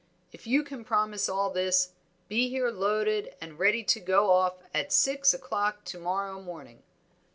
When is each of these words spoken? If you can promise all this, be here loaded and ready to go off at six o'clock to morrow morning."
If 0.31 0.47
you 0.47 0.63
can 0.63 0.83
promise 0.83 1.29
all 1.29 1.51
this, 1.51 1.89
be 2.27 2.49
here 2.49 2.71
loaded 2.71 3.35
and 3.39 3.59
ready 3.59 3.83
to 3.83 3.99
go 3.99 4.31
off 4.31 4.55
at 4.73 4.91
six 4.91 5.31
o'clock 5.31 5.83
to 5.85 5.99
morrow 5.99 6.41
morning." 6.41 6.81